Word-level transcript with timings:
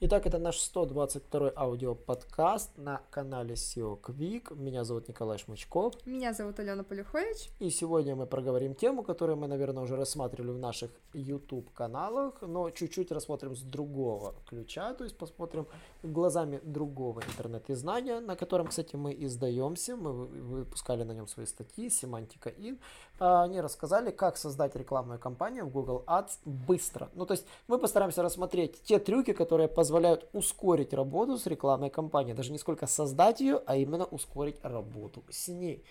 Итак, 0.00 0.28
это 0.28 0.38
наш 0.38 0.60
122 0.60 1.54
аудиоподкаст 1.56 2.70
на 2.78 3.00
канале 3.10 3.54
SEO 3.54 4.00
Quick. 4.00 4.54
Меня 4.54 4.84
зовут 4.84 5.08
Николай 5.08 5.38
Шмычков. 5.38 5.94
Меня 6.06 6.32
зовут 6.32 6.60
Алена 6.60 6.84
Полюхович. 6.84 7.50
И 7.58 7.68
сегодня 7.70 8.14
мы 8.14 8.26
проговорим 8.26 8.76
тему, 8.76 9.02
которую 9.02 9.38
мы, 9.38 9.48
наверное, 9.48 9.82
уже 9.82 9.96
рассматривали 9.96 10.52
в 10.52 10.58
наших 10.58 10.92
YouTube-каналах, 11.14 12.42
но 12.42 12.70
чуть-чуть 12.70 13.10
рассмотрим 13.10 13.56
с 13.56 13.62
другого 13.62 14.36
ключа, 14.48 14.94
то 14.94 15.02
есть 15.02 15.18
посмотрим 15.18 15.66
глазами 16.04 16.60
другого 16.62 17.20
интернет-издания, 17.22 18.20
на 18.20 18.36
котором, 18.36 18.68
кстати, 18.68 18.94
мы 18.94 19.12
издаемся, 19.18 19.96
мы 19.96 20.12
выпускали 20.12 21.02
на 21.02 21.10
нем 21.10 21.26
свои 21.26 21.46
статьи, 21.46 21.90
Семантика 21.90 22.50
Ин. 22.50 22.78
Они 23.18 23.60
рассказали, 23.60 24.12
как 24.12 24.36
создать 24.36 24.76
рекламную 24.76 25.18
кампанию 25.18 25.66
в 25.66 25.72
Google 25.72 26.04
Ads 26.06 26.38
быстро. 26.44 27.08
Ну, 27.14 27.26
то 27.26 27.34
есть 27.34 27.46
мы 27.66 27.78
постараемся 27.78 28.22
рассмотреть 28.22 28.80
те 28.84 29.00
трюки, 29.00 29.32
которые 29.32 29.66
позволяют 29.66 29.87
позволяют 29.88 30.28
ускорить 30.34 30.92
работу 30.92 31.38
с 31.38 31.46
рекламной 31.46 31.88
кампанией. 31.88 32.36
Даже 32.36 32.52
не 32.52 32.58
сколько 32.58 32.86
создать 32.86 33.40
ее, 33.40 33.62
а 33.66 33.74
именно 33.74 34.04
ускорить 34.04 34.56
работу 34.62 35.24
с 35.30 35.48
ней. 35.48 35.82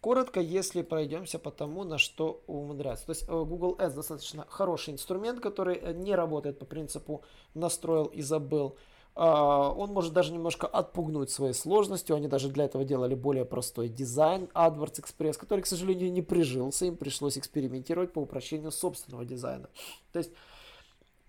Коротко, 0.00 0.40
если 0.40 0.80
пройдемся 0.80 1.38
по 1.38 1.50
тому, 1.50 1.84
на 1.84 1.98
что 1.98 2.42
умудряется. 2.46 3.04
То 3.04 3.12
есть 3.12 3.24
э, 3.28 3.44
Google 3.44 3.76
Ads 3.78 3.94
достаточно 3.94 4.46
хороший 4.48 4.94
инструмент, 4.94 5.40
который 5.40 5.76
э, 5.76 5.92
не 5.92 6.14
работает 6.14 6.58
по 6.58 6.64
принципу 6.64 7.22
настроил 7.52 8.06
и 8.06 8.22
забыл. 8.22 8.76
А, 9.14 9.68
он 9.68 9.90
может 9.92 10.14
даже 10.14 10.32
немножко 10.32 10.66
отпугнуть 10.66 11.30
своей 11.30 11.52
сложностью. 11.52 12.16
Они 12.16 12.26
даже 12.26 12.48
для 12.48 12.64
этого 12.64 12.84
делали 12.84 13.14
более 13.14 13.44
простой 13.44 13.90
дизайн 13.90 14.48
AdWords 14.54 15.04
Express, 15.04 15.34
который, 15.34 15.60
к 15.60 15.66
сожалению, 15.66 16.10
не 16.10 16.22
прижился. 16.22 16.86
Им 16.86 16.96
пришлось 16.96 17.36
экспериментировать 17.36 18.14
по 18.14 18.20
упрощению 18.20 18.70
собственного 18.70 19.26
дизайна. 19.26 19.68
То 20.12 20.20
есть 20.20 20.30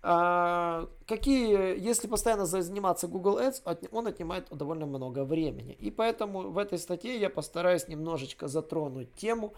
а, 0.04 0.88
какие, 1.06 1.78
если 1.78 2.08
постоянно 2.08 2.44
заниматься 2.44 3.06
Google 3.06 3.38
Ads, 3.38 3.88
он 3.92 4.06
отнимает 4.08 4.48
довольно 4.50 4.86
много 4.86 5.24
времени. 5.24 5.72
И 5.74 5.90
поэтому 5.90 6.50
в 6.50 6.58
этой 6.58 6.78
статье 6.78 7.18
я 7.18 7.30
постараюсь 7.30 7.86
немножечко 7.86 8.48
затронуть 8.48 9.14
тему, 9.14 9.52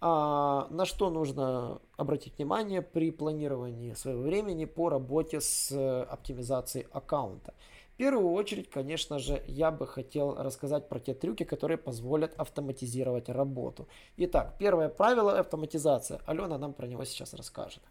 а, 0.00 0.66
на 0.70 0.84
что 0.84 1.08
нужно 1.08 1.80
обратить 1.96 2.36
внимание 2.36 2.82
при 2.82 3.10
планировании 3.10 3.94
своего 3.94 4.22
времени 4.22 4.66
по 4.66 4.90
работе 4.90 5.40
с 5.40 5.72
э, 5.72 6.02
оптимизацией 6.02 6.86
аккаунта. 6.92 7.54
В 7.94 7.96
первую 7.96 8.32
очередь, 8.32 8.68
конечно 8.68 9.18
же, 9.18 9.42
я 9.46 9.70
бы 9.70 9.86
хотел 9.86 10.34
рассказать 10.34 10.86
про 10.90 11.00
те 11.00 11.14
трюки, 11.14 11.44
которые 11.44 11.78
позволят 11.78 12.34
автоматизировать 12.36 13.30
работу. 13.30 13.88
Итак, 14.18 14.56
первое 14.58 14.90
правило 14.90 15.38
автоматизация. 15.38 16.20
Алена 16.26 16.58
нам 16.58 16.74
про 16.74 16.86
него 16.86 17.04
сейчас 17.06 17.32
расскажет. 17.32 17.82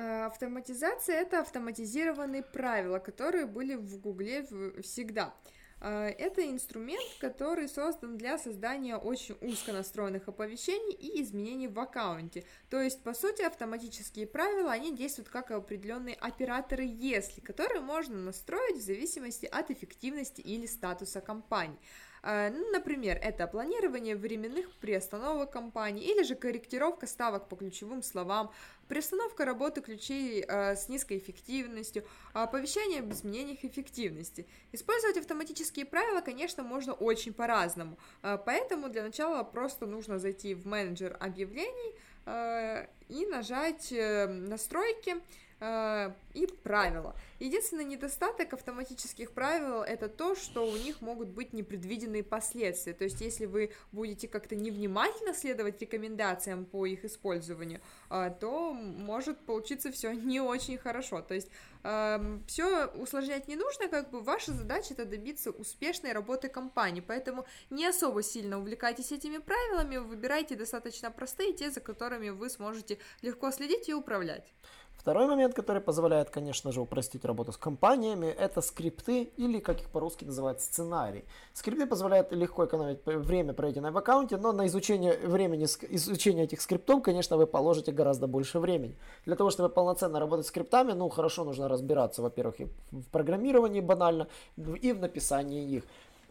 А, 0.00 0.26
автоматизация— 0.26 1.16
это 1.20 1.40
автоматизированные 1.40 2.44
правила, 2.44 3.00
которые 3.00 3.46
были 3.46 3.74
в 3.74 3.98
Гугле 3.98 4.46
всегда. 4.80 5.34
А, 5.80 6.06
это 6.06 6.48
инструмент, 6.48 7.02
который 7.18 7.68
создан 7.68 8.16
для 8.16 8.38
создания 8.38 8.96
очень 8.96 9.36
узко 9.40 9.72
настроенных 9.72 10.28
оповещений 10.28 10.94
и 10.94 11.20
изменений 11.20 11.66
в 11.66 11.80
аккаунте. 11.80 12.44
То 12.70 12.80
есть, 12.80 13.02
по 13.02 13.12
сути, 13.12 13.42
автоматические 13.42 14.28
правила, 14.28 14.70
они 14.70 14.94
действуют 14.94 15.30
как 15.30 15.50
определенные 15.50 16.14
операторы 16.14 16.84
«если», 16.84 17.40
которые 17.40 17.80
можно 17.80 18.18
настроить 18.18 18.76
в 18.76 18.84
зависимости 18.84 19.46
от 19.46 19.72
эффективности 19.72 20.40
или 20.40 20.66
статуса 20.66 21.20
компании. 21.20 21.80
А, 22.22 22.50
ну, 22.50 22.70
например, 22.72 23.18
это 23.22 23.46
планирование 23.46 24.16
временных 24.16 24.70
приостановок 24.76 25.50
компании 25.50 26.04
или 26.04 26.22
же 26.22 26.34
корректировка 26.34 27.06
ставок 27.06 27.48
по 27.48 27.56
ключевым 27.56 28.02
словам, 28.02 28.50
приостановка 28.88 29.44
работы 29.44 29.80
ключей 29.80 30.44
э, 30.46 30.76
с 30.76 30.88
низкой 30.88 31.18
эффективностью, 31.18 32.04
оповещание 32.32 33.00
об 33.00 33.12
изменениях 33.12 33.64
эффективности. 33.64 34.46
Использовать 34.72 35.16
автоматические 35.16 35.84
правила, 35.84 36.20
конечно, 36.20 36.62
можно 36.62 36.92
очень 36.92 37.32
по-разному, 37.32 37.98
э, 38.22 38.38
поэтому 38.44 38.88
для 38.88 39.02
начала 39.02 39.42
просто 39.44 39.86
нужно 39.86 40.18
зайти 40.18 40.54
в 40.54 40.66
менеджер 40.66 41.16
объявлений 41.20 41.94
э, 42.26 42.86
и 43.08 43.26
нажать 43.26 43.92
э, 43.92 44.26
настройки, 44.26 45.16
Э, 45.16 45.22
и 45.60 46.46
правила. 46.62 47.16
Единственный 47.40 47.84
недостаток 47.84 48.52
автоматических 48.52 49.32
правил 49.32 49.82
это 49.82 50.08
то, 50.08 50.36
что 50.36 50.64
у 50.64 50.76
них 50.76 51.00
могут 51.00 51.28
быть 51.28 51.52
непредвиденные 51.52 52.22
последствия. 52.22 52.92
То 52.92 53.04
есть, 53.04 53.20
если 53.20 53.46
вы 53.46 53.72
будете 53.90 54.28
как-то 54.28 54.54
невнимательно 54.54 55.34
следовать 55.34 55.80
рекомендациям 55.80 56.64
по 56.64 56.86
их 56.86 57.04
использованию, 57.04 57.80
э, 58.10 58.32
то 58.40 58.72
может 58.72 59.38
получиться 59.40 59.90
все 59.90 60.12
не 60.12 60.40
очень 60.40 60.78
хорошо. 60.78 61.22
То 61.22 61.34
есть, 61.34 61.48
эм, 61.82 62.44
все 62.46 62.86
усложнять 62.86 63.48
не 63.48 63.56
нужно, 63.56 63.88
как 63.88 64.10
бы 64.10 64.20
ваша 64.20 64.52
задача 64.52 64.94
это 64.94 65.04
добиться 65.04 65.50
успешной 65.50 66.12
работы 66.12 66.48
компании. 66.48 67.02
Поэтому 67.06 67.46
не 67.70 67.86
особо 67.86 68.22
сильно 68.22 68.58
увлекайтесь 68.58 69.10
этими 69.10 69.38
правилами, 69.38 69.96
выбирайте 69.96 70.54
достаточно 70.54 71.10
простые, 71.10 71.52
те, 71.52 71.70
за 71.70 71.80
которыми 71.80 72.30
вы 72.30 72.48
сможете 72.48 72.98
легко 73.22 73.50
следить 73.50 73.88
и 73.88 73.94
управлять. 73.94 74.52
Второй 74.98 75.26
момент, 75.26 75.54
который 75.54 75.80
позволяет, 75.80 76.28
конечно 76.28 76.72
же, 76.72 76.80
упростить 76.80 77.24
работу 77.24 77.52
с 77.52 77.56
компаниями, 77.56 78.26
это 78.26 78.60
скрипты 78.60 79.30
или, 79.36 79.60
как 79.60 79.80
их 79.80 79.88
по-русски 79.90 80.24
называют, 80.24 80.60
сценарий. 80.60 81.24
Скрипты 81.54 81.86
позволяют 81.86 82.32
легко 82.32 82.66
экономить 82.66 82.98
время, 83.06 83.54
проведенное 83.54 83.92
в 83.92 83.96
аккаунте, 83.96 84.36
но 84.36 84.52
на 84.52 84.66
изучение 84.66 85.16
времени, 85.16 85.64
изучение 85.64 86.44
этих 86.44 86.60
скриптов, 86.60 87.02
конечно, 87.02 87.36
вы 87.36 87.46
положите 87.46 87.92
гораздо 87.92 88.26
больше 88.26 88.58
времени. 88.58 88.96
Для 89.24 89.36
того, 89.36 89.50
чтобы 89.50 89.68
полноценно 89.68 90.18
работать 90.18 90.46
с 90.46 90.48
скриптами, 90.48 90.92
ну, 90.92 91.08
хорошо 91.08 91.44
нужно 91.44 91.68
разбираться, 91.68 92.20
во-первых, 92.20 92.60
и 92.60 92.66
в 92.90 93.04
программировании 93.12 93.80
банально, 93.80 94.26
и 94.56 94.92
в 94.92 95.00
написании 95.00 95.76
их. 95.76 95.84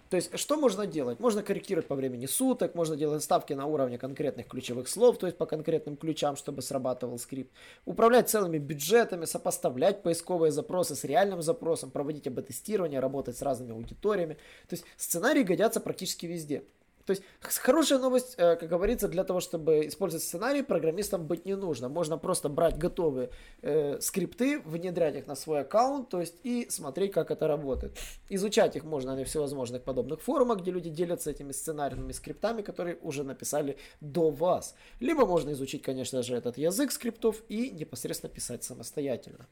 То 0.09 0.15
есть, 0.15 0.37
что 0.37 0.57
можно 0.57 0.85
делать? 0.85 1.19
Можно 1.19 1.43
корректировать 1.43 1.87
по 1.87 1.95
времени 1.95 2.25
суток, 2.25 2.75
можно 2.75 2.95
делать 2.95 3.23
ставки 3.23 3.53
на 3.53 3.65
уровне 3.65 3.97
конкретных 3.97 4.47
ключевых 4.47 4.87
слов, 4.87 5.17
то 5.17 5.25
есть 5.27 5.37
по 5.37 5.45
конкретным 5.45 5.97
ключам, 5.97 6.35
чтобы 6.35 6.61
срабатывал 6.61 7.17
скрипт. 7.19 7.51
Управлять 7.85 8.29
целыми 8.29 8.57
бюджетами, 8.57 9.25
сопоставлять 9.25 10.03
поисковые 10.03 10.51
запросы 10.51 10.95
с 10.95 11.03
реальным 11.03 11.41
запросом, 11.41 11.91
проводить 11.91 12.27
АБ-тестирование, 12.27 12.99
работать 12.99 13.37
с 13.37 13.41
разными 13.41 13.73
аудиториями. 13.73 14.35
То 14.67 14.75
есть, 14.75 14.85
сценарии 14.95 15.43
годятся 15.43 15.79
практически 15.79 16.25
везде. 16.25 16.63
То 17.07 17.11
есть 17.11 17.23
хорошая 17.41 17.99
новость, 17.99 18.35
э, 18.37 18.57
как 18.57 18.67
говорится, 18.67 19.07
для 19.07 19.23
того, 19.23 19.39
чтобы 19.39 19.87
использовать 19.87 20.25
сценарий, 20.25 20.61
программистам 20.61 21.25
быть 21.25 21.45
не 21.45 21.55
нужно. 21.55 21.87
Можно 21.87 22.17
просто 22.17 22.49
брать 22.49 22.77
готовые 22.77 23.29
э, 23.61 24.01
скрипты, 24.01 24.59
внедрять 24.59 25.15
их 25.15 25.25
на 25.25 25.35
свой 25.35 25.61
аккаунт, 25.61 26.09
то 26.09 26.19
есть 26.19 26.35
и 26.43 26.67
смотреть, 26.69 27.13
как 27.13 27.31
это 27.31 27.47
работает. 27.47 27.97
Изучать 28.29 28.75
их 28.75 28.83
можно 28.83 29.15
на 29.15 29.23
всевозможных 29.23 29.83
подобных 29.83 30.21
форумах, 30.21 30.59
где 30.59 30.71
люди 30.71 30.89
делятся 30.89 31.31
этими 31.31 31.53
сценарными 31.53 32.11
скриптами, 32.11 32.61
которые 32.61 32.97
уже 32.97 33.23
написали 33.23 33.77
до 34.01 34.29
вас. 34.29 34.75
Либо 34.99 35.25
можно 35.25 35.51
изучить, 35.51 35.83
конечно 35.83 36.23
же, 36.23 36.35
этот 36.35 36.57
язык 36.57 36.91
скриптов 36.91 37.41
и 37.47 37.69
непосредственно 37.69 38.33
писать 38.33 38.65
самостоятельно. 38.65 39.47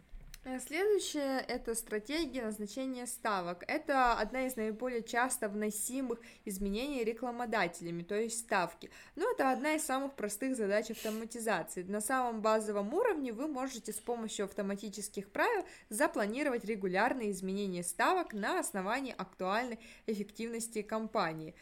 Э, 0.47 0.59
следующее– 0.59 1.39
это 1.47 1.73
стратегия 1.73 2.43
назначения 2.43 3.07
ставок. 3.07 3.63
Это 3.67 4.13
одна 4.13 4.45
из 4.45 4.55
наиболее 4.55 5.01
часто 5.01 5.49
вносимых 5.49 6.19
изменений 6.45 7.03
рекламодателями, 7.03 8.03
то 8.03 8.13
есть 8.13 8.41
ставки. 8.41 8.91
Но 9.15 9.31
это 9.31 9.51
одна 9.51 9.73
из 9.73 9.83
самых 9.83 10.13
простых 10.13 10.55
задач 10.55 10.91
автоматизации. 10.91 11.81
На 11.81 11.99
самом 11.99 12.43
базовом 12.43 12.93
уровне 12.93 13.33
вы 13.33 13.47
можете 13.47 13.91
с 13.91 13.97
помощью 13.97 14.45
автоматических 14.45 15.31
правил 15.31 15.65
запланировать 15.89 16.63
регулярные 16.63 17.31
изменения 17.31 17.83
ставок 17.83 18.33
на 18.33 18.59
основании 18.59 19.15
актуальной 19.17 19.79
эффективности 20.05 20.83
компании. 20.83 21.55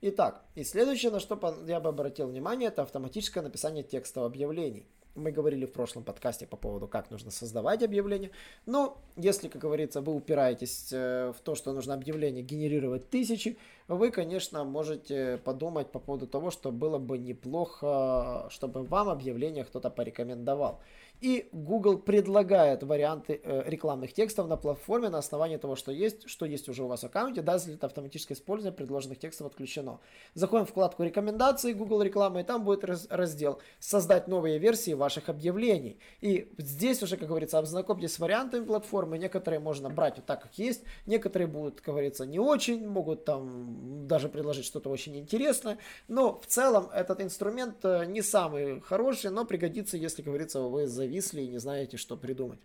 Итак, 0.00 0.44
и 0.56 0.64
следующее, 0.64 1.12
на 1.12 1.20
что 1.20 1.38
я 1.68 1.78
бы 1.78 1.88
обратил 1.88 2.26
внимание, 2.26 2.68
это 2.68 2.82
автоматическое 2.82 3.44
написание 3.44 3.84
текстов 3.84 4.24
объявлений. 4.24 4.88
Мы 5.18 5.32
говорили 5.32 5.66
в 5.66 5.72
прошлом 5.72 6.04
подкасте 6.04 6.46
по 6.46 6.56
поводу, 6.56 6.86
как 6.86 7.10
нужно 7.10 7.30
создавать 7.30 7.82
объявление. 7.82 8.30
Но 8.66 8.98
если, 9.16 9.48
как 9.48 9.60
говорится, 9.60 10.00
вы 10.00 10.14
упираетесь 10.14 10.88
э, 10.92 11.32
в 11.36 11.40
то, 11.40 11.54
что 11.54 11.72
нужно 11.72 11.94
объявление 11.94 12.42
генерировать 12.42 13.10
тысячи, 13.10 13.58
вы, 13.88 14.10
конечно, 14.10 14.64
можете 14.64 15.38
подумать 15.44 15.90
по 15.90 15.98
поводу 15.98 16.26
того, 16.26 16.50
что 16.50 16.70
было 16.70 16.98
бы 16.98 17.18
неплохо, 17.18 18.46
чтобы 18.50 18.82
вам 18.84 19.08
объявление 19.08 19.64
кто-то 19.64 19.90
порекомендовал. 19.90 20.80
И 21.20 21.48
Google 21.52 21.98
предлагает 21.98 22.82
варианты 22.82 23.40
э, 23.42 23.62
рекламных 23.66 24.12
текстов 24.12 24.48
на 24.48 24.56
платформе 24.56 25.08
на 25.08 25.18
основании 25.18 25.56
того, 25.56 25.76
что 25.76 25.90
есть, 25.90 26.28
что 26.28 26.46
есть 26.46 26.68
уже 26.68 26.84
у 26.84 26.86
вас 26.86 27.02
в 27.02 27.06
аккаунте, 27.06 27.44
если 27.46 27.74
это 27.74 27.86
автоматическое 27.86 28.36
использование 28.36 28.76
предложенных 28.76 29.18
текстов 29.18 29.48
отключено. 29.48 30.00
Заходим 30.34 30.64
в 30.64 30.70
вкладку 30.70 31.02
рекомендации 31.02 31.72
Google 31.72 32.02
рекламы, 32.02 32.40
и 32.40 32.44
там 32.44 32.64
будет 32.64 32.84
раздел 33.10 33.60
«Создать 33.78 34.28
новые 34.28 34.58
версии 34.58 34.92
ваших 34.92 35.28
объявлений». 35.28 35.98
И 36.20 36.52
здесь 36.58 37.02
уже, 37.02 37.16
как 37.16 37.28
говорится, 37.28 37.58
ознакомьтесь 37.58 38.14
с 38.14 38.18
вариантами 38.18 38.64
платформы. 38.64 39.18
Некоторые 39.18 39.60
можно 39.60 39.90
брать 39.90 40.16
вот 40.16 40.26
так, 40.26 40.42
как 40.42 40.58
есть, 40.58 40.84
некоторые 41.06 41.48
будут, 41.48 41.80
как 41.80 41.94
говорится, 41.94 42.26
не 42.26 42.38
очень, 42.38 42.86
могут 42.86 43.24
там 43.24 44.06
даже 44.06 44.28
предложить 44.28 44.64
что-то 44.64 44.90
очень 44.90 45.16
интересное. 45.16 45.78
Но 46.06 46.40
в 46.40 46.46
целом 46.46 46.88
этот 46.94 47.20
инструмент 47.20 47.84
э, 47.84 48.04
не 48.06 48.22
самый 48.22 48.80
хороший, 48.80 49.30
но 49.30 49.44
пригодится, 49.44 49.96
если, 49.96 50.22
как 50.22 50.26
говорится, 50.26 50.60
вы 50.60 50.86
за 50.86 51.07
зависли 51.08 51.42
и 51.42 51.48
не 51.48 51.58
знаете, 51.58 51.96
что 51.96 52.16
придумать. 52.16 52.58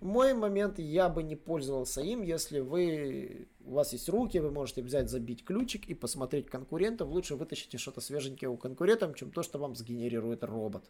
Мой 0.00 0.34
момент, 0.34 0.78
я 0.78 1.08
бы 1.08 1.22
не 1.22 1.36
пользовался 1.36 2.00
им, 2.00 2.22
если 2.22 2.60
вы, 2.60 3.48
у 3.64 3.74
вас 3.74 3.92
есть 3.92 4.08
руки, 4.08 4.38
вы 4.38 4.50
можете 4.50 4.82
взять, 4.82 5.10
забить 5.10 5.44
ключик 5.44 5.88
и 5.88 5.94
посмотреть 5.94 6.46
конкурентов. 6.46 7.08
Лучше 7.08 7.36
вытащите 7.36 7.78
что-то 7.78 8.00
свеженькое 8.00 8.50
у 8.50 8.56
конкурентов, 8.56 9.16
чем 9.16 9.30
то, 9.30 9.42
что 9.42 9.58
вам 9.58 9.76
сгенерирует 9.76 10.42
робот. 10.44 10.84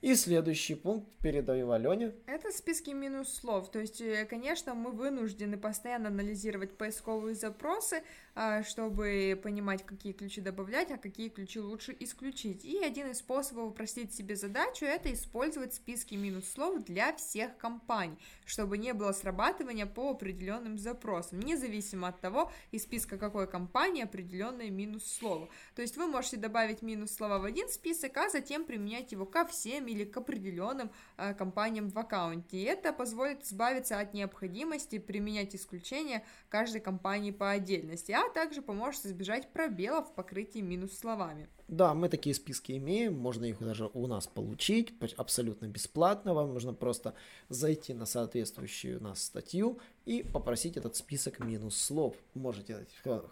И 0.00 0.14
следующий 0.14 0.76
пункт 0.76 1.10
передаю 1.22 1.72
Алене. 1.72 2.14
Это 2.26 2.50
списки 2.52 2.88
минус 2.90 3.34
слов. 3.34 3.70
То 3.70 3.80
есть, 3.80 4.00
э, 4.00 4.24
конечно, 4.24 4.74
мы 4.74 4.92
вынуждены 4.92 5.58
постоянно 5.58 6.08
анализировать 6.08 6.74
поисковые 6.78 7.34
запросы, 7.34 8.02
а, 8.34 8.62
чтобы 8.62 9.38
понимать, 9.42 9.84
какие 9.84 10.14
ключи 10.14 10.40
добавлять, 10.40 10.90
а 10.90 10.96
какие 10.96 11.28
ключи 11.28 11.60
лучше 11.60 11.94
исключить. 12.00 12.64
И 12.64 12.82
один 12.82 13.10
из 13.10 13.18
способов 13.18 13.72
упростить 13.72 14.14
себе 14.14 14.36
задачу– 14.36 14.84
это 14.86 15.12
использовать 15.12 15.74
списки 15.74 16.14
минус 16.14 16.48
слов 16.48 16.82
для 16.84 17.14
всех 17.14 17.58
компаний, 17.58 18.16
чтобы 18.46 18.78
не 18.78 18.94
было 18.94 19.12
срабатывания 19.12 19.84
по 19.84 20.12
определенным 20.12 20.78
запросам, 20.78 21.40
независимо 21.40 22.08
от 22.08 22.20
того, 22.20 22.50
из 22.70 22.84
списка 22.84 23.18
какой 23.18 23.46
компании 23.46 24.04
определенное 24.04 24.70
минус 24.70 25.04
слово. 25.04 25.50
То 25.74 25.82
есть 25.82 25.98
вы 25.98 26.06
можете 26.06 26.38
добавить 26.38 26.80
минус 26.80 27.12
слова 27.12 27.38
в 27.38 27.44
один 27.44 27.68
список, 27.68 28.16
а 28.16 28.30
затем 28.30 28.64
применять 28.64 29.12
его 29.12 29.26
ко 29.26 29.44
всем 29.44 29.89
или 29.90 30.04
к 30.04 30.16
определенным 30.16 30.90
э, 31.16 31.34
компаниям 31.34 31.88
в 31.88 31.98
аккаунте. 31.98 32.58
И 32.58 32.62
это 32.62 32.92
позволит 32.92 33.42
избавиться 33.44 33.98
от 33.98 34.14
необходимости 34.14 34.98
применять 34.98 35.54
исключения 35.54 36.24
каждой 36.48 36.80
компании 36.80 37.30
по 37.30 37.50
отдельности, 37.50 38.12
а 38.12 38.28
также 38.30 38.62
поможет 38.62 39.06
избежать 39.06 39.52
пробелов 39.52 40.08
в 40.08 40.14
покрытии 40.14 40.60
минус 40.60 40.98
словами. 40.98 41.48
Да, 41.68 41.94
мы 41.94 42.08
такие 42.08 42.34
списки 42.34 42.72
имеем, 42.72 43.16
можно 43.16 43.44
их 43.44 43.60
даже 43.60 43.88
у 43.94 44.08
нас 44.08 44.26
получить 44.26 44.92
абсолютно 45.16 45.66
бесплатно. 45.66 46.34
Вам 46.34 46.52
нужно 46.52 46.74
просто 46.74 47.14
зайти 47.48 47.94
на 47.94 48.06
соответствующую 48.06 49.00
нас 49.00 49.22
статью 49.22 49.78
и 50.04 50.24
попросить 50.24 50.76
этот 50.76 50.96
список 50.96 51.38
минус 51.38 51.76
слов. 51.76 52.16
Можете, 52.34 52.86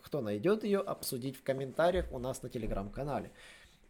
кто 0.04 0.20
найдет 0.20 0.62
ее, 0.62 0.78
обсудить 0.78 1.36
в 1.36 1.42
комментариях 1.42 2.12
у 2.12 2.20
нас 2.20 2.42
на 2.42 2.48
телеграм-канале. 2.48 3.32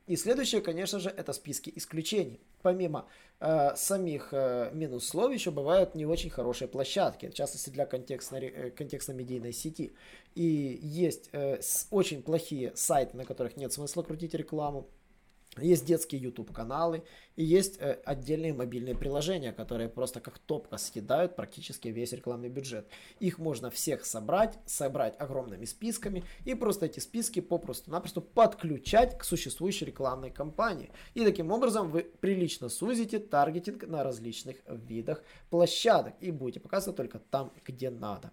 И 0.06 0.16
следующее, 0.16 0.62
конечно 0.62 0.98
же, 0.98 1.10
это 1.10 1.34
списки 1.34 1.70
исключений. 1.76 2.40
Помимо 2.62 3.06
э, 3.40 3.74
самих 3.76 4.28
э, 4.32 4.70
минус 4.72 5.08
слов 5.08 5.32
еще 5.32 5.50
бывают 5.50 5.94
не 5.94 6.06
очень 6.06 6.30
хорошие 6.30 6.68
площадки, 6.68 7.28
в 7.28 7.34
частности 7.34 7.70
для 7.70 7.86
контекстно-медийной 7.86 8.68
э, 8.68 8.70
контекстно 8.70 9.52
сети. 9.52 9.94
И 10.34 10.78
есть 10.82 11.30
э, 11.32 11.60
очень 11.90 12.22
плохие 12.22 12.72
сайты, 12.74 13.16
на 13.16 13.24
которых 13.24 13.56
нет 13.56 13.72
смысла 13.72 14.02
крутить 14.02 14.34
рекламу. 14.34 14.88
Есть 15.56 15.86
детские 15.86 16.20
YouTube 16.20 16.52
каналы 16.52 17.02
и 17.34 17.42
есть 17.44 17.78
э, 17.80 17.98
отдельные 18.04 18.52
мобильные 18.52 18.94
приложения, 18.94 19.52
которые 19.52 19.88
просто 19.88 20.20
как 20.20 20.38
топка 20.38 20.76
съедают 20.76 21.36
практически 21.36 21.88
весь 21.88 22.12
рекламный 22.12 22.48
бюджет. 22.48 22.86
Их 23.18 23.38
можно 23.38 23.70
всех 23.70 24.04
собрать, 24.04 24.58
собрать 24.66 25.18
огромными 25.18 25.64
списками 25.64 26.24
и 26.44 26.54
просто 26.54 26.86
эти 26.86 27.00
списки 27.00 27.40
попросту-напросто 27.40 28.20
подключать 28.20 29.18
к 29.18 29.24
существующей 29.24 29.86
рекламной 29.86 30.30
кампании. 30.30 30.90
И 31.14 31.24
таким 31.24 31.50
образом 31.50 31.90
вы 31.90 32.02
прилично 32.02 32.68
сузите 32.68 33.18
таргетинг 33.18 33.86
на 33.86 34.04
различных 34.04 34.58
видах 34.68 35.22
площадок 35.50 36.14
и 36.20 36.30
будете 36.30 36.60
показывать 36.60 36.96
только 36.96 37.18
там, 37.18 37.52
где 37.64 37.90
надо. 37.90 38.32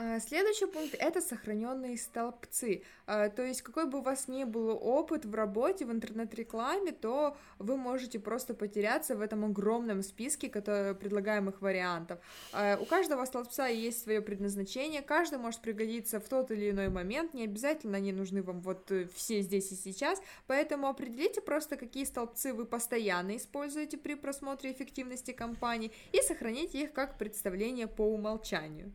А, 0.00 0.20
следующий 0.20 0.66
пункт– 0.66 0.94
это 1.00 1.20
сохраненные 1.20 1.96
столбцы. 1.96 2.84
А, 3.06 3.30
то 3.30 3.42
есть, 3.42 3.62
какой 3.62 3.86
бы 3.86 3.98
у 3.98 4.02
вас 4.02 4.28
ни 4.28 4.44
был 4.44 4.68
опыт 4.80 5.24
в 5.24 5.34
работе, 5.34 5.86
в 5.86 5.90
интернет-рекламе, 5.90 6.92
то 6.92 7.36
вы 7.58 7.76
можете 7.76 8.20
просто 8.20 8.54
потеряться 8.54 9.16
в 9.16 9.20
этом 9.20 9.44
огромном 9.44 10.02
списке 10.02 10.48
который, 10.48 10.94
предлагаемых 10.94 11.60
вариантов. 11.60 12.20
А, 12.52 12.78
у 12.80 12.84
каждого 12.84 13.24
столбца 13.24 13.66
есть 13.66 14.04
свое 14.04 14.20
предназначение, 14.20 15.02
каждый 15.02 15.40
может 15.40 15.62
пригодиться 15.62 16.20
в 16.20 16.28
тот 16.28 16.52
или 16.52 16.70
иной 16.70 16.90
момент, 16.90 17.34
не 17.34 17.42
обязательно 17.42 17.96
они 17.96 18.12
нужны 18.12 18.40
вам 18.40 18.60
вот 18.60 18.92
э, 18.92 19.08
все 19.16 19.40
здесь 19.40 19.72
и 19.72 19.74
сейчас, 19.74 20.22
поэтому 20.46 20.86
определите 20.86 21.40
просто, 21.40 21.76
какие 21.76 22.04
столбцы 22.04 22.54
вы 22.54 22.66
постоянно 22.66 23.36
используете 23.36 23.98
при 23.98 24.14
просмотре 24.14 24.70
эффективности 24.70 25.32
компании 25.32 25.90
и 26.12 26.22
сохраните 26.22 26.84
их 26.84 26.92
как 26.92 27.18
представление 27.18 27.88
по 27.88 28.02
умолчанию. 28.02 28.92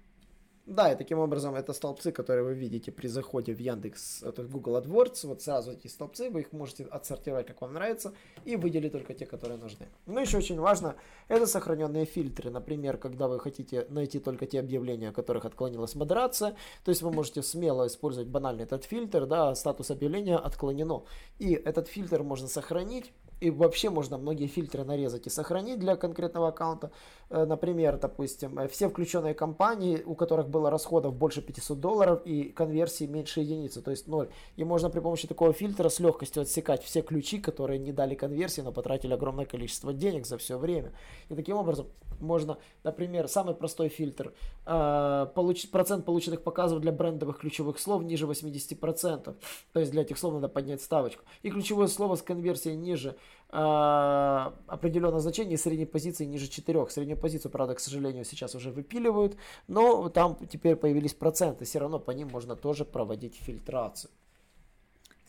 Да, 0.65 0.93
и 0.93 0.95
таким 0.95 1.19
образом 1.19 1.55
это 1.55 1.73
столбцы, 1.73 2.13
которые 2.13 2.45
вы 2.45 2.53
видите 2.53 2.89
при 2.89 3.07
заходе 3.07 3.53
в 3.53 3.59
Яндекс, 3.59 4.23
это 4.23 4.43
Google 4.43 4.77
AdWords, 4.77 5.27
вот 5.27 5.41
сразу 5.41 5.73
эти 5.73 5.87
столбцы, 5.87 6.29
вы 6.29 6.41
их 6.41 6.53
можете 6.53 6.85
отсортировать, 6.85 7.47
как 7.47 7.59
вам 7.59 7.73
нравится, 7.73 8.13
и 8.45 8.55
выделить 8.55 8.93
только 8.93 9.13
те, 9.13 9.25
которые 9.25 9.57
нужны. 9.57 9.89
Но 10.05 10.21
еще 10.21 10.37
очень 10.37 10.57
важно, 10.57 10.95
это 11.27 11.47
сохраненные 11.47 12.05
фильтры. 12.05 12.49
Например, 12.49 12.97
когда 12.97 13.27
вы 13.27 13.41
хотите 13.41 13.85
найти 13.89 14.19
только 14.19 14.45
те 14.45 14.61
объявления, 14.61 15.09
о 15.09 15.11
которых 15.11 15.43
отклонилась 15.43 15.95
модерация, 15.95 16.55
то 16.85 16.89
есть 16.89 17.01
вы 17.01 17.11
можете 17.11 17.43
смело 17.43 17.85
использовать 17.85 18.29
банальный 18.29 18.63
этот 18.63 18.85
фильтр, 18.85 19.25
да, 19.25 19.53
статус 19.55 19.91
объявления 19.91 20.37
отклонено. 20.37 21.03
И 21.39 21.51
этот 21.55 21.89
фильтр 21.89 22.23
можно 22.23 22.47
сохранить, 22.47 23.11
и 23.39 23.49
вообще 23.49 23.89
можно 23.89 24.17
многие 24.17 24.47
фильтры 24.47 24.83
нарезать 24.83 25.27
и 25.27 25.29
сохранить 25.29 25.79
для 25.79 25.95
конкретного 25.95 26.49
аккаунта. 26.49 26.91
Э, 27.29 27.45
например, 27.45 27.97
допустим, 27.97 28.59
э, 28.59 28.67
все 28.67 28.89
включенные 28.89 29.33
компании, 29.33 30.01
у 30.05 30.15
которых 30.15 30.49
было 30.49 30.69
расходов 30.69 31.15
больше 31.15 31.41
500 31.41 31.79
долларов 31.79 32.21
и 32.25 32.45
конверсии 32.45 33.05
меньше 33.05 33.41
единицы, 33.41 33.81
то 33.81 33.91
есть 33.91 34.07
0. 34.07 34.29
И 34.55 34.63
можно 34.63 34.89
при 34.89 34.99
помощи 34.99 35.27
такого 35.27 35.53
фильтра 35.53 35.89
с 35.89 35.99
легкостью 35.99 36.43
отсекать 36.43 36.83
все 36.83 37.01
ключи, 37.01 37.39
которые 37.39 37.79
не 37.79 37.91
дали 37.91 38.15
конверсии, 38.15 38.61
но 38.61 38.71
потратили 38.71 39.13
огромное 39.13 39.45
количество 39.45 39.93
денег 39.93 40.25
за 40.25 40.37
все 40.37 40.57
время. 40.57 40.93
И 41.29 41.35
таким 41.35 41.57
образом 41.57 41.87
можно, 42.19 42.57
например, 42.83 43.27
самый 43.27 43.55
простой 43.55 43.89
фильтр, 43.89 44.33
э, 44.65 45.27
получить 45.35 45.71
процент 45.71 46.05
полученных 46.05 46.43
показов 46.43 46.79
для 46.79 46.91
брендовых 46.91 47.39
ключевых 47.39 47.79
слов 47.79 48.03
ниже 48.03 48.25
80%. 48.25 49.35
То 49.73 49.79
есть 49.79 49.91
для 49.91 50.01
этих 50.03 50.17
слов 50.17 50.35
надо 50.35 50.49
поднять 50.49 50.81
ставочку. 50.81 51.23
И 51.41 51.49
ключевое 51.49 51.87
слово 51.87 52.15
с 52.15 52.21
конверсией 52.21 52.75
ниже 52.75 53.15
э, 53.49 54.51
определенного 54.67 55.19
значения 55.19 55.57
средней 55.57 55.85
позиции 55.85 56.25
ниже 56.25 56.47
4. 56.47 56.89
Среднюю 56.89 57.17
позицию, 57.17 57.51
правда, 57.51 57.75
к 57.75 57.79
сожалению, 57.79 58.25
сейчас 58.25 58.55
уже 58.55 58.71
выпиливают, 58.71 59.37
но 59.67 60.09
там 60.09 60.37
теперь 60.47 60.75
появились 60.75 61.13
проценты, 61.13 61.65
все 61.65 61.79
равно 61.79 61.99
по 61.99 62.11
ним 62.11 62.29
можно 62.29 62.55
тоже 62.55 62.85
проводить 62.85 63.35
фильтрацию. 63.35 64.11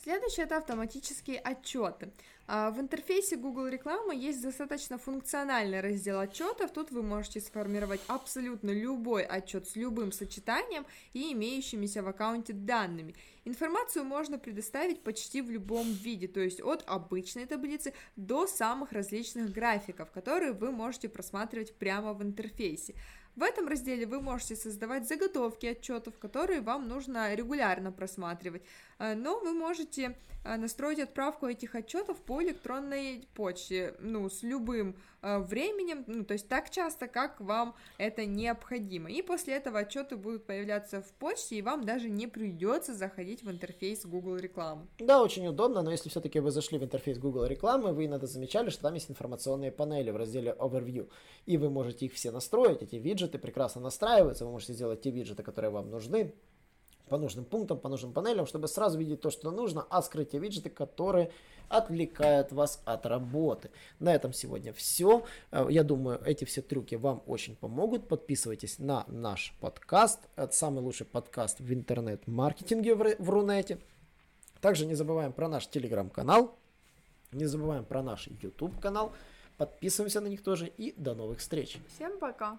Следующее 0.05 0.45
это 0.45 0.59
автоматические 0.59 1.39
отчеты. 1.39 2.13
А, 2.47 2.71
в 2.71 2.79
интерфейсе 2.79 3.37
Google 3.37 3.69
рекламы 3.69 4.15
есть 4.15 4.43
достаточно 4.43 4.99
функциональный 4.99 5.81
раздел 5.81 6.21
отчетов. 6.21 6.73
Тут 6.73 6.91
вы 6.91 7.03
можете 7.03 7.41
сформировать 7.41 8.03
абсолютно 8.07 8.71
любой 8.71 9.23
отчет 9.23 9.67
с 9.67 9.77
любым 9.77 10.13
сочетанием 10.13 10.85
и 11.15 11.33
имеющимися 11.33 12.03
в 12.03 12.09
аккаунте 12.09 12.53
данными. 12.53 13.15
Информацию 13.47 14.05
можно 14.05 14.39
предоставить 14.39 15.03
почти 15.03 15.41
в 15.41 15.51
любом 15.51 15.91
виде, 15.91 16.29
то 16.29 16.41
есть 16.41 16.61
от 16.61 16.85
обычной 16.87 17.47
таблицы 17.47 17.95
до 18.15 18.47
самых 18.47 18.93
различных 18.93 19.53
графиков, 19.53 20.11
которые 20.11 20.53
вы 20.53 20.71
можете 20.71 21.09
просматривать 21.09 21.75
прямо 21.77 22.13
в 22.13 22.23
интерфейсе. 22.23 22.95
В 23.37 23.43
этом 23.43 23.67
разделе 23.67 24.07
вы 24.07 24.21
можете 24.21 24.55
создавать 24.55 25.09
заготовки 25.09 25.67
отчетов, 25.67 26.19
которые 26.19 26.61
вам 26.61 26.89
нужно 26.89 27.35
регулярно 27.35 27.91
просматривать, 27.91 28.63
э, 29.01 29.15
но 29.15 29.41
вы 29.41 29.53
можете 29.53 30.17
э, 30.45 30.57
настроить 30.57 31.01
отправку 31.01 31.47
этих 31.47 31.75
отчетов 31.75 32.17
по 32.19 32.41
электронной 32.43 33.27
почте, 33.35 33.97
ну, 33.99 34.31
с 34.31 34.45
любым 34.45 34.97
э, 35.23 35.39
временем, 35.39 36.05
ну, 36.07 36.25
то 36.25 36.35
есть 36.35 36.49
так 36.49 36.71
часто, 36.71 37.09
как 37.09 37.41
вам 37.41 37.75
это 37.99 38.25
необходимо. 38.25 39.11
И 39.11 39.21
после 39.21 39.55
этого 39.55 39.81
отчеты 39.81 40.17
будут 40.17 40.47
появляться 40.47 41.03
в 41.03 41.11
почте, 41.15 41.57
и 41.57 41.63
вам 41.63 41.85
даже 41.85 42.09
не 42.09 42.29
придется 42.29 42.95
заходить 42.95 43.43
в 43.43 43.51
интерфейс 43.51 44.07
Google 44.07 44.37
рекламы. 44.37 44.87
Да, 45.01 45.21
очень 45.21 45.49
удобно, 45.49 45.83
но 45.83 45.91
если 45.91 46.09
все-таки 46.09 46.39
вы 46.39 46.53
зашли 46.53 46.79
в 46.79 46.85
интерфейс 46.85 47.19
Google 47.19 47.47
рекламы, 47.47 47.93
вы 47.93 48.07
иногда 48.07 48.29
замечали, 48.29 48.71
что 48.71 48.83
там 48.83 48.95
есть 48.95 49.11
информационные 49.11 49.73
панели 49.73 50.13
в 50.13 50.17
разделе 50.17 50.55
Overview, 50.57 51.11
и 51.47 51.57
вы 51.57 51.69
можете 51.69 52.07
их 52.07 52.13
все 52.13 52.31
настроить, 52.31 52.81
эти 52.81 52.95
виджеты 52.95 53.24
прекрасно 53.33 53.81
настраиваются, 53.81 54.45
вы 54.45 54.53
можете 54.53 54.73
сделать 54.73 55.01
те 55.01 55.11
виджеты, 55.11 55.43
которые 55.43 55.71
вам 55.71 55.91
нужны, 55.91 56.35
по 57.09 57.19
нужным 57.19 57.45
пунктам, 57.45 57.79
по 57.79 57.89
нужным 57.89 58.13
панелям, 58.13 58.47
чтобы 58.47 58.69
сразу 58.69 58.99
видеть 58.99 59.21
то, 59.21 59.31
что 59.31 59.51
нужно, 59.51 59.87
а 59.91 60.03
скрыть 60.03 60.31
те 60.31 60.39
виджеты, 60.39 60.71
которые 60.71 61.31
отвлекают 61.69 62.53
вас 62.53 62.83
от 62.85 63.07
работы. 63.07 63.71
На 63.99 64.15
этом 64.15 64.33
сегодня 64.33 64.73
все. 64.73 65.25
Э, 65.51 65.67
я 65.69 65.83
думаю, 65.83 66.21
эти 66.25 66.45
все 66.45 66.63
трюки 66.63 66.95
вам 66.95 67.23
очень 67.27 67.57
помогут. 67.57 68.09
Подписывайтесь 68.09 68.79
на 68.79 69.05
наш 69.09 69.55
подкаст. 69.61 70.21
Это 70.37 70.55
самый 70.55 70.81
лучший 70.81 71.07
подкаст 71.07 71.61
в 71.61 71.73
интернет-маркетинге 71.73 72.95
в 72.95 73.31
Рунете. 73.31 73.79
Также 74.61 74.87
не 74.87 74.95
забываем 74.95 75.33
про 75.33 75.49
наш 75.49 75.67
телеграм-канал. 75.67 76.57
Не 77.33 77.47
забываем 77.47 77.85
про 77.85 78.03
наш 78.03 78.29
YouTube 78.29 78.81
канал. 78.81 79.13
Подписываемся 79.57 80.21
на 80.21 80.29
них 80.29 80.43
тоже 80.43 80.69
и 80.69 80.95
до 80.97 81.15
новых 81.15 81.39
встреч. 81.39 81.79
Всем 81.95 82.19
пока. 82.19 82.59